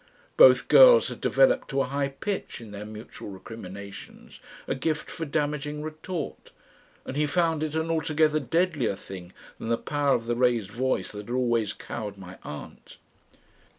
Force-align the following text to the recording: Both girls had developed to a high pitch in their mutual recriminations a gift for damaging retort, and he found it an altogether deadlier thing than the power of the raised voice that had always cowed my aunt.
Both 0.35 0.67
girls 0.67 1.09
had 1.09 1.21
developed 1.21 1.69
to 1.69 1.81
a 1.81 1.85
high 1.85 2.07
pitch 2.07 2.59
in 2.59 2.71
their 2.71 2.87
mutual 2.87 3.29
recriminations 3.29 4.39
a 4.67 4.73
gift 4.73 5.11
for 5.11 5.25
damaging 5.25 5.83
retort, 5.83 6.51
and 7.05 7.15
he 7.15 7.27
found 7.27 7.61
it 7.61 7.75
an 7.75 7.91
altogether 7.91 8.39
deadlier 8.39 8.95
thing 8.95 9.31
than 9.59 9.69
the 9.69 9.77
power 9.77 10.15
of 10.15 10.25
the 10.25 10.35
raised 10.35 10.71
voice 10.71 11.11
that 11.11 11.27
had 11.27 11.29
always 11.35 11.73
cowed 11.73 12.17
my 12.17 12.39
aunt. 12.41 12.97